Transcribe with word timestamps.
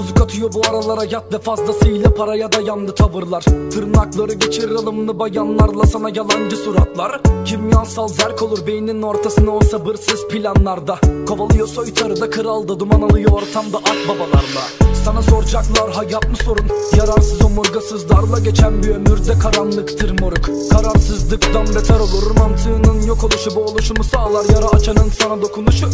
Bozuk 0.00 0.20
atıyor 0.20 0.52
bu 0.52 0.60
aralara 0.70 1.04
yat 1.04 1.32
ve 1.32 1.38
fazlasıyla 1.38 2.14
paraya 2.14 2.52
dayandı 2.52 2.94
tavırlar. 2.94 3.42
Tırnakları 3.42 4.32
geçir 4.32 4.70
alımlı 4.70 5.18
bayanlarla 5.18 5.84
sana 5.86 6.08
yalancı 6.08 6.56
suratlar. 6.56 7.20
Kimyasal 7.44 8.08
zerk 8.08 8.42
olur 8.42 8.66
beynin 8.66 9.02
ortasına 9.02 9.50
o 9.50 9.60
sabırsız 9.60 10.28
planlarda. 10.28 10.98
Kovalıyor 11.28 11.66
soytarı 11.66 12.20
da 12.20 12.30
kralda 12.30 12.80
duman 12.80 13.02
alıyor 13.02 13.30
ortamda 13.32 13.78
akbabalarla 13.78 14.62
Sana 15.04 15.22
soracaklar 15.22 15.92
hayat 15.92 16.30
mı 16.30 16.36
sorun? 16.44 16.66
Yararsız 16.96 17.42
omurgasızlarla 17.42 18.38
geçen 18.38 18.82
bir 18.82 18.88
ömürde 18.88 19.38
karanlıktır 19.38 20.20
moruk. 20.20 20.70
Kararsızlıktan 20.70 21.66
beter 21.66 22.00
olur 22.00 22.30
mantığının 22.38 23.02
yok 23.06 23.24
oluşu 23.24 23.56
Bu 23.56 23.60
oluşumu 23.60 24.04
sağlar. 24.04 24.44
Yara 24.54 24.66
açanın 24.66 25.10
sana 25.22 25.42
dokunuşu. 25.42 25.88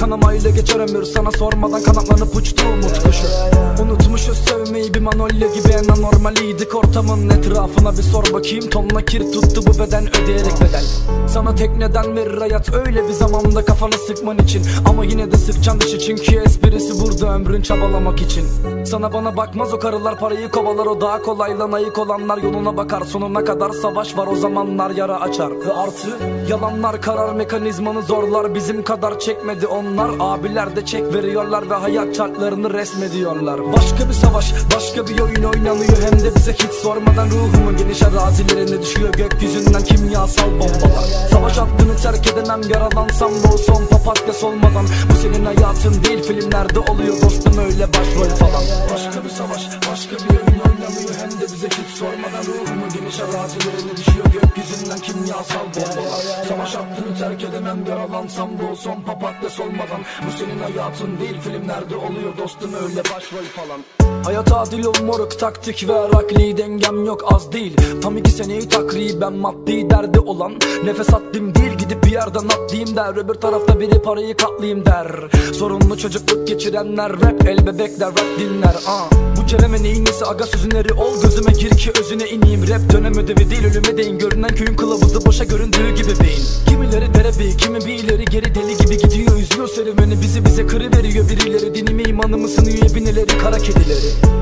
Kanamayla 0.00 0.50
geçer 0.50 0.80
ömür 0.80 1.04
sana 1.04 1.30
sormadan 1.30 1.82
kanatlanıp 1.82 2.36
uçtu 2.36 2.62
umut 2.66 3.02
kuşu 3.02 3.49
Unutmuşuz 3.82 4.38
sevmeyi 4.38 4.94
bir 4.94 5.00
manolya 5.00 5.48
gibi 5.48 5.68
en 5.68 5.88
anormaliydik 5.88 6.74
Ortamın 6.74 7.30
etrafına. 7.30 7.92
Bir 7.92 8.02
sor 8.02 8.24
bakayım 8.32 8.70
tonla 8.70 9.02
kir 9.02 9.32
tuttu 9.32 9.62
bu 9.66 9.78
beden 9.78 10.06
ödeyerek 10.22 10.60
bedel. 10.60 10.84
Sana 11.28 11.54
tek 11.54 11.76
neden 11.76 12.16
verir 12.16 12.38
hayat 12.38 12.74
öyle 12.74 13.08
bir 13.08 13.12
zamanda 13.12 13.64
kafanı 13.64 13.92
sıkman 13.92 14.38
için. 14.38 14.62
Ama 14.88 15.04
yine 15.04 15.32
de 15.32 15.36
sıkcan 15.36 15.80
dışı 15.80 15.98
çünkü 15.98 16.36
esprisi 16.36 17.04
burada 17.04 17.34
ömrün 17.34 17.62
çabalamak 17.62 18.22
için. 18.22 18.44
Sana 18.84 19.12
bana 19.12 19.36
bakmaz 19.36 19.74
o 19.74 19.78
karılar 19.78 20.18
parayı 20.18 20.50
kovalar 20.50 20.86
o 20.86 21.00
daha 21.00 21.22
kolay 21.22 21.58
lan 21.58 21.72
ayık 21.72 21.98
olanlar 21.98 22.38
yoluna 22.38 22.76
bakar. 22.76 23.02
Sonuna 23.04 23.44
kadar 23.44 23.70
savaş 23.70 24.16
var 24.16 24.26
o 24.26 24.36
zamanlar 24.36 24.90
yara 24.90 25.20
açar. 25.20 25.50
Ve 25.50 25.72
artı 25.72 26.08
yalanlar 26.48 27.02
karar 27.02 27.34
mekanizmanı 27.34 28.02
zorlar. 28.02 28.54
Bizim 28.54 28.84
kadar 28.84 29.18
çekmedi 29.18 29.66
onlar. 29.66 30.10
Abiler 30.20 30.76
de 30.76 30.84
çek 30.84 31.14
veriyorlar 31.14 31.70
Ve 31.70 31.74
hayat 31.74 32.14
çarklarını 32.14 32.74
resmediyorlar 32.74 33.39
Başka 33.46 34.08
bir 34.08 34.12
savaş 34.12 34.54
başka 34.76 35.06
bir 35.06 35.20
oyun 35.20 35.42
oynanıyor. 35.42 36.02
Hem 36.10 36.20
de 36.20 36.34
bize 36.36 36.52
hiç 36.52 36.72
sormadan 36.82 37.30
ruhumun 37.30 37.76
geniş 37.76 38.02
arazilerine 38.02 38.82
düşüyor. 38.82 39.12
Gökyüzünden 39.12 39.84
kimyasal 39.84 40.50
bombalar. 40.52 41.04
Savaş 41.30 41.56
hattını 41.56 41.96
terk 41.96 42.26
edemem 42.26 42.60
yaralansam 42.74 43.30
da 43.30 43.58
son 43.58 43.86
papatya 43.86 44.32
solmadan. 44.32 44.86
Bu 45.10 45.14
senin 45.22 45.44
hayatın 45.44 46.04
değil 46.04 46.22
filmlerde 46.22 46.78
oluyor 46.78 47.22
dostum 47.22 47.58
öyle 47.58 47.88
başrol 47.88 48.36
falan. 48.36 48.62
Başka 48.94 49.24
bir 49.24 49.30
savaş 49.30 49.68
başka 49.90 50.16
bir 50.16 50.30
oyun 50.30 50.60
oynanıyor. 50.60 51.14
Hem 51.20 51.39
de 51.39 51.39
bize 51.60 51.68
hiç 51.68 51.98
sormadan 51.98 52.44
ruhumun 52.46 52.88
geniş 52.94 53.20
arazilerine 53.20 53.96
düşüyor 53.96 54.26
Gökyüzünden 54.32 54.98
kimyasal 54.98 55.66
bombalar 55.66 56.44
Savaş 56.48 56.74
hattını 56.74 57.18
terk 57.18 57.44
edemem 57.44 57.86
yaralansam 57.88 58.50
o 58.72 58.76
son 58.76 59.00
papatya 59.00 59.50
solmadan. 59.50 60.00
Bu 60.26 60.30
senin 60.38 60.58
hayatın 60.58 61.18
değil 61.20 61.40
filmlerde 61.40 61.96
oluyor 61.96 62.38
dostum 62.38 62.70
öyle 62.74 63.00
başrol 63.00 63.44
falan. 63.56 63.80
Hayat 64.24 64.52
adil 64.52 64.84
ol 64.84 64.94
moruk 65.04 65.38
taktik 65.38 65.88
ve 65.88 65.94
rakli 65.94 66.56
dengem 66.56 67.04
yok 67.04 67.34
az 67.34 67.52
değil. 67.52 67.76
Tam 68.02 68.16
iki 68.16 68.30
seneyi 68.30 68.68
takriben 68.68 69.32
maddi 69.32 69.90
derdi 69.90 70.20
olan. 70.20 70.52
Nefes 70.84 71.14
attım 71.14 71.54
değil 71.54 71.72
gidip 71.72 72.04
bir 72.04 72.10
yerden 72.10 72.44
atlayayım 72.44 72.96
der. 72.96 73.16
Öbür 73.16 73.34
tarafta 73.34 73.80
biri 73.80 74.02
parayı 74.02 74.36
katlayayım 74.36 74.86
der. 74.86 75.08
Sorunlu 75.54 75.98
çocukluk 75.98 76.48
geçirenler 76.48 77.12
rap 77.12 77.48
el 77.48 77.66
bebekler 77.66 78.08
rap 78.08 78.38
dinler. 78.38 78.74
Ah. 78.88 79.10
Bu 79.36 79.46
Kerem'e 79.46 79.82
neyin 79.82 80.04
nesi 80.04 80.26
aga 80.26 80.46
sözün 80.46 80.70
eri 80.70 80.92
ol 80.92 81.22
Gözüme 81.22 81.49
gir 81.52 81.70
ki 81.70 81.90
özüne 82.00 82.28
ineyim. 82.28 82.68
Rap 82.68 82.92
dönem 82.92 83.14
ödevi 83.18 83.50
değil 83.50 83.64
ölüme 83.64 83.96
değin. 83.96 84.18
Görünen 84.18 84.54
köyün 84.54 84.76
kılavuzu 84.76 85.26
boşa 85.26 85.44
göründüğü 85.44 85.94
gibi 85.94 86.20
beyin. 86.20 86.44
Kimileri 86.68 87.14
derebi 87.14 87.56
kimi 87.56 87.78
bir 87.78 88.04
ileri 88.04 88.24
geri 88.24 88.54
deli 88.54 88.76
gibi 88.76 88.98
gidiyor 88.98 89.38
Üzüyor 89.38 89.68
serüveni. 89.68 90.22
Bizi 90.22 90.44
bize 90.44 90.66
kırı 90.66 90.92
veriyor 90.96 91.28
Birileri. 91.28 91.74
Dinimi 91.74 92.02
imanımı 92.02 92.48
sınıyor 92.48 92.90
Ebineleri 92.90 93.38
kara 93.38 93.58
kedileri 93.58 94.39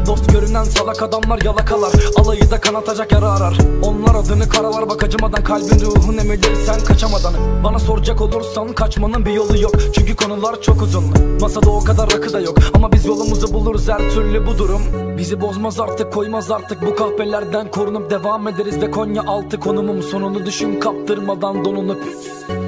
Görünen 0.58 0.70
salak 0.70 1.02
adamlar 1.02 1.42
yalakalar. 1.44 1.92
Alayı 2.16 2.50
da 2.50 2.60
kanatacak 2.60 3.12
yara 3.12 3.32
arar. 3.32 3.58
Onlar 3.82 4.14
adını 4.14 4.48
karalar 4.48 4.88
bak 4.88 5.04
acımadan 5.04 5.44
Kalbin 5.44 5.80
ruhun 5.80 6.18
emirleri 6.18 6.56
sen 6.66 6.84
kaçamadan. 6.84 7.34
Bana 7.64 7.78
soracak 7.78 8.20
olursan 8.20 8.72
kaçmanın 8.72 9.26
bir 9.26 9.32
yolu 9.32 9.58
yok. 9.58 9.72
Çünkü 9.94 10.16
konular 10.16 10.62
çok 10.62 10.82
uzun. 10.82 11.04
Masada 11.40 11.70
o 11.70 11.84
kadar 11.84 12.10
rakı 12.12 12.32
da 12.32 12.40
yok. 12.40 12.58
Ama 12.74 12.92
biz 12.92 13.06
yolumuzu 13.06 13.52
buluruz 13.52 13.88
her 13.88 14.10
türlü 14.10 14.46
bu 14.46 14.58
durum. 14.58 14.82
Bizi 15.18 15.40
bozmaz 15.40 15.80
artık 15.80 16.12
koymaz 16.12 16.50
artık. 16.50 16.86
Bu 16.86 16.94
kahpelerden 16.96 17.70
korunup 17.70 18.10
devam 18.10 18.48
ederiz 18.48 18.80
Ve 18.80 18.90
Konya 18.90 19.22
altı 19.22 19.60
konumum 19.60 20.02
sonunu 20.02 20.46
düşün 20.46 20.80
kaptırmadan 20.80 21.64
donunup. 21.64 22.04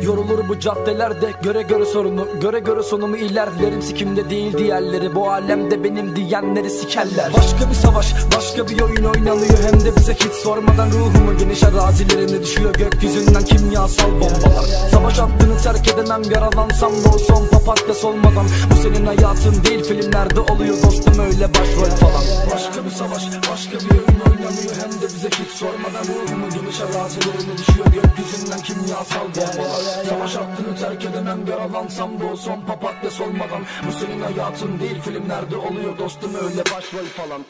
Yorulur 0.02 0.48
bu 0.48 0.58
caddelerde 0.58 1.32
göre 1.42 1.62
göre 1.62 1.84
sorunu 1.84 2.26
Göre 2.40 2.58
göre 2.58 2.82
sonumu 2.82 3.16
ilerlerim 3.16 3.82
sikimde 3.82 4.30
değil 4.30 4.58
diğerleri. 4.58 5.14
Bu 5.14 5.30
alemde 5.30 5.84
benim 5.84 6.16
diyenleri 6.16 6.70
sikerler. 6.70 7.32
Başka 7.36 7.70
bir 7.70 7.74
savaş. 7.80 8.14
Başka 8.36 8.68
bir 8.68 8.80
oyun 8.80 9.04
oynanıyor 9.04 9.58
Hem 9.64 9.80
de 9.80 9.96
bize 9.96 10.14
hiç 10.14 10.32
sormadan 10.32 10.90
ruhumun 10.90 11.38
geniş 11.38 11.62
arazilerine 11.62 12.42
düşüyor. 12.42 12.74
Gökyüzünden 12.74 13.44
kimyasal 13.44 14.12
bombalar. 14.12 14.64
Savaş 14.90 15.18
hattını 15.18 15.56
terk 15.62 15.88
edemem 15.88 16.22
yaralansam 16.34 16.92
da 16.92 17.08
o 17.14 17.18
son 17.18 17.46
papatya 17.46 17.94
solmadan. 17.94 18.46
Bu 18.70 18.76
senin 18.82 19.06
hayatın 19.06 19.64
değil 19.64 19.84
filmlerde 19.84 20.40
oluyor 20.40 20.82
dostum 20.82 21.18
öyle 21.18 21.48
başrol 21.54 21.96
falan. 22.02 22.24
Başka 22.54 22.84
bir 22.84 22.90
savaş 22.90 23.22
başka 23.52 23.76
bir 23.78 23.90
oyun 23.90 24.20
oynanıyor. 24.30 24.74
Hem 24.82 24.92
de 25.02 25.06
bize 25.14 25.28
hiç 25.28 25.50
sormadan 25.50 26.04
ruhumun 26.10 26.50
geniş 26.50 26.80
arazilerine 26.80 27.58
düşüyor. 27.58 27.86
Gökyüzünden 27.86 28.60
kimyasal 28.60 29.26
bombalar. 29.36 30.04
Savaş 30.08 30.36
hattını 30.36 30.76
terk 30.80 31.04
edemem 31.04 31.40
yaralansam 31.50 32.20
da 32.20 32.24
o 32.32 32.36
son 32.36 32.60
papatya 32.60 33.10
solmadan. 33.10 33.62
Bu 33.86 33.92
senin 33.92 34.20
hayatın 34.20 34.80
değil 34.80 35.00
filmlerde 35.00 35.56
oluyor 35.56 35.98
dostum 35.98 36.34
öyle 36.34 36.64
başrol 36.64 37.06
falan 37.16 37.40